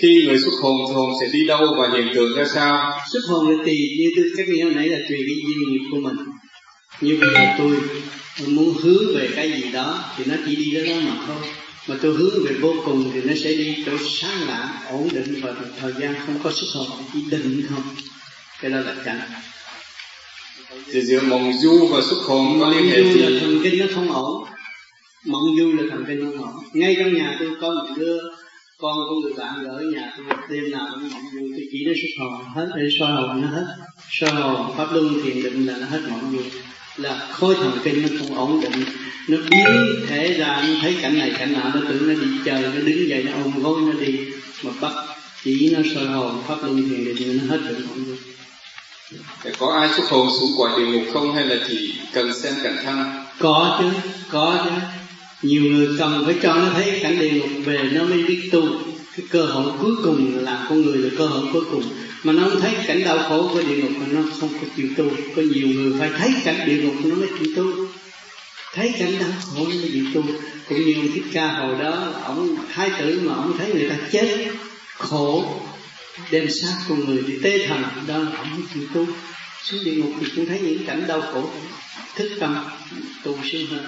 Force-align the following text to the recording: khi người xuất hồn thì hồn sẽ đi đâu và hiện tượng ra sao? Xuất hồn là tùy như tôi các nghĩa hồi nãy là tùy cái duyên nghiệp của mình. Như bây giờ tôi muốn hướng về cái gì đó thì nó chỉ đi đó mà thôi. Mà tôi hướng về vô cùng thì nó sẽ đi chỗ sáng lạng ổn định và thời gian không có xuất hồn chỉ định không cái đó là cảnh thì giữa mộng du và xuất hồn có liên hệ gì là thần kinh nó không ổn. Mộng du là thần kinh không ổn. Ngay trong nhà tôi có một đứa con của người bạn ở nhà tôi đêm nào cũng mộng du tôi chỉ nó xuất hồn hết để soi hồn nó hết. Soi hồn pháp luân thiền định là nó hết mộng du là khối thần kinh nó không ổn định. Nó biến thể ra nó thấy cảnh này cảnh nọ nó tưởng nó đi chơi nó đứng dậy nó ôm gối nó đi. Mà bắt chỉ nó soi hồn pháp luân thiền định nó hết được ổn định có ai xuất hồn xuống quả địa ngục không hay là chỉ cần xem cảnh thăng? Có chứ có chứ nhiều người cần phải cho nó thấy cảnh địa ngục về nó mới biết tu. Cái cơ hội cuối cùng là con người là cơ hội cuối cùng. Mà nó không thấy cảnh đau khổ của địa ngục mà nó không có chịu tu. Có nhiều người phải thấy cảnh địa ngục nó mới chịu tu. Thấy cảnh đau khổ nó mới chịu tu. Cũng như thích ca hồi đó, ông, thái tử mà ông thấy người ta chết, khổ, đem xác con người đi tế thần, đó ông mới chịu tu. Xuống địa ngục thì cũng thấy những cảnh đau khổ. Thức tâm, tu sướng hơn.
khi 0.00 0.26
người 0.26 0.38
xuất 0.38 0.54
hồn 0.62 0.76
thì 0.88 0.94
hồn 0.94 1.10
sẽ 1.20 1.26
đi 1.32 1.46
đâu 1.46 1.74
và 1.78 1.90
hiện 1.96 2.08
tượng 2.14 2.36
ra 2.36 2.44
sao? 2.54 2.98
Xuất 3.12 3.20
hồn 3.28 3.48
là 3.48 3.64
tùy 3.64 3.76
như 3.98 4.10
tôi 4.16 4.24
các 4.36 4.48
nghĩa 4.48 4.64
hồi 4.64 4.74
nãy 4.74 4.88
là 4.88 4.98
tùy 5.08 5.18
cái 5.18 5.36
duyên 5.46 5.72
nghiệp 5.72 5.84
của 5.90 6.00
mình. 6.00 6.16
Như 7.00 7.18
bây 7.20 7.30
giờ 7.34 7.54
tôi 7.58 7.76
muốn 8.46 8.74
hướng 8.82 9.14
về 9.14 9.28
cái 9.36 9.52
gì 9.52 9.72
đó 9.72 10.04
thì 10.16 10.24
nó 10.26 10.34
chỉ 10.46 10.56
đi 10.56 10.70
đó 10.70 10.94
mà 11.06 11.16
thôi. 11.26 11.36
Mà 11.88 11.96
tôi 12.02 12.14
hướng 12.14 12.44
về 12.44 12.52
vô 12.60 12.74
cùng 12.84 13.10
thì 13.14 13.20
nó 13.22 13.34
sẽ 13.44 13.54
đi 13.54 13.76
chỗ 13.86 13.92
sáng 14.08 14.48
lạng 14.48 14.68
ổn 14.90 15.08
định 15.12 15.40
và 15.42 15.54
thời 15.80 15.92
gian 16.00 16.14
không 16.26 16.38
có 16.42 16.50
xuất 16.50 16.66
hồn 16.74 16.86
chỉ 17.12 17.18
định 17.30 17.66
không 17.68 17.82
cái 18.60 18.70
đó 18.70 18.78
là 18.80 18.94
cảnh 19.04 19.20
thì 20.92 21.02
giữa 21.02 21.20
mộng 21.20 21.52
du 21.52 21.88
và 21.92 22.00
xuất 22.02 22.18
hồn 22.26 22.60
có 22.60 22.68
liên 22.68 22.86
hệ 22.90 23.02
gì 23.02 23.20
là 23.20 23.40
thần 23.40 23.60
kinh 23.62 23.78
nó 23.78 23.86
không 23.94 24.12
ổn. 24.12 24.44
Mộng 25.26 25.56
du 25.58 25.72
là 25.72 25.82
thần 25.90 26.04
kinh 26.08 26.20
không 26.20 26.44
ổn. 26.44 26.54
Ngay 26.72 26.96
trong 26.98 27.14
nhà 27.14 27.36
tôi 27.40 27.48
có 27.60 27.68
một 27.68 27.94
đứa 27.96 28.18
con 28.80 28.96
của 29.08 29.14
người 29.22 29.32
bạn 29.38 29.64
ở 29.64 29.80
nhà 29.80 30.12
tôi 30.16 30.26
đêm 30.50 30.70
nào 30.70 30.86
cũng 30.94 31.10
mộng 31.12 31.22
du 31.32 31.40
tôi 31.40 31.66
chỉ 31.72 31.84
nó 31.86 31.92
xuất 31.94 32.24
hồn 32.24 32.44
hết 32.54 32.68
để 32.76 32.82
soi 32.98 33.12
hồn 33.12 33.42
nó 33.42 33.48
hết. 33.48 33.66
Soi 34.10 34.30
hồn 34.30 34.76
pháp 34.76 34.92
luân 34.92 35.14
thiền 35.24 35.42
định 35.42 35.66
là 35.66 35.76
nó 35.80 35.86
hết 35.86 36.00
mộng 36.10 36.32
du 36.32 36.42
là 36.96 37.28
khối 37.32 37.54
thần 37.54 37.78
kinh 37.84 38.02
nó 38.02 38.08
không 38.18 38.36
ổn 38.36 38.60
định. 38.60 38.84
Nó 39.28 39.38
biến 39.50 39.66
thể 40.08 40.32
ra 40.38 40.64
nó 40.68 40.74
thấy 40.82 40.96
cảnh 41.02 41.18
này 41.18 41.32
cảnh 41.38 41.52
nọ 41.52 41.70
nó 41.74 41.80
tưởng 41.88 42.08
nó 42.08 42.14
đi 42.20 42.28
chơi 42.44 42.62
nó 42.62 42.80
đứng 42.84 43.08
dậy 43.08 43.24
nó 43.26 43.32
ôm 43.44 43.62
gối 43.62 43.80
nó 43.80 44.00
đi. 44.00 44.18
Mà 44.62 44.70
bắt 44.80 44.92
chỉ 45.44 45.74
nó 45.76 45.80
soi 45.94 46.06
hồn 46.06 46.42
pháp 46.46 46.56
luân 46.62 46.88
thiền 46.88 47.04
định 47.04 47.38
nó 47.38 47.54
hết 47.54 47.60
được 47.68 47.84
ổn 47.90 48.04
định 48.04 48.16
có 49.58 49.72
ai 49.80 49.88
xuất 49.96 50.10
hồn 50.10 50.28
xuống 50.40 50.50
quả 50.58 50.70
địa 50.78 50.86
ngục 50.86 51.02
không 51.12 51.34
hay 51.34 51.44
là 51.44 51.56
chỉ 51.68 51.94
cần 52.12 52.34
xem 52.34 52.54
cảnh 52.62 52.76
thăng? 52.84 53.24
Có 53.38 53.80
chứ 53.80 54.10
có 54.30 54.60
chứ 54.64 54.70
nhiều 55.42 55.62
người 55.62 55.88
cần 55.98 56.22
phải 56.26 56.34
cho 56.42 56.54
nó 56.54 56.70
thấy 56.74 57.00
cảnh 57.02 57.18
địa 57.18 57.30
ngục 57.30 57.48
về 57.64 57.78
nó 57.92 58.04
mới 58.04 58.22
biết 58.22 58.48
tu. 58.52 58.62
Cái 59.16 59.26
cơ 59.30 59.46
hội 59.46 59.72
cuối 59.80 59.94
cùng 60.04 60.38
là 60.38 60.66
con 60.68 60.82
người 60.82 60.98
là 60.98 61.10
cơ 61.18 61.26
hội 61.26 61.44
cuối 61.52 61.64
cùng. 61.70 61.82
Mà 62.22 62.32
nó 62.32 62.42
không 62.42 62.60
thấy 62.60 62.74
cảnh 62.86 63.04
đau 63.04 63.18
khổ 63.18 63.50
của 63.52 63.62
địa 63.62 63.76
ngục 63.76 63.90
mà 64.00 64.06
nó 64.10 64.22
không 64.40 64.48
có 64.48 64.66
chịu 64.76 64.88
tu. 64.96 65.04
Có 65.36 65.42
nhiều 65.42 65.68
người 65.68 65.92
phải 65.98 66.10
thấy 66.18 66.30
cảnh 66.44 66.66
địa 66.66 66.82
ngục 66.82 66.94
nó 67.04 67.14
mới 67.14 67.28
chịu 67.38 67.52
tu. 67.56 67.86
Thấy 68.74 68.92
cảnh 68.98 69.12
đau 69.20 69.30
khổ 69.40 69.56
nó 69.58 69.64
mới 69.64 69.90
chịu 69.92 70.04
tu. 70.14 70.22
Cũng 70.68 70.84
như 70.84 71.10
thích 71.14 71.24
ca 71.32 71.46
hồi 71.46 71.74
đó, 71.82 72.12
ông, 72.24 72.56
thái 72.74 72.90
tử 72.98 73.20
mà 73.24 73.34
ông 73.34 73.58
thấy 73.58 73.74
người 73.74 73.88
ta 73.88 73.96
chết, 74.12 74.48
khổ, 74.98 75.60
đem 76.30 76.50
xác 76.50 76.74
con 76.88 77.04
người 77.06 77.22
đi 77.26 77.34
tế 77.42 77.66
thần, 77.66 77.82
đó 78.06 78.14
ông 78.36 78.50
mới 78.50 78.62
chịu 78.74 78.82
tu. 78.94 79.06
Xuống 79.62 79.84
địa 79.84 79.92
ngục 79.92 80.12
thì 80.20 80.26
cũng 80.36 80.46
thấy 80.46 80.60
những 80.60 80.86
cảnh 80.86 81.04
đau 81.08 81.20
khổ. 81.20 81.50
Thức 82.16 82.30
tâm, 82.40 82.56
tu 83.24 83.38
sướng 83.52 83.66
hơn. 83.66 83.84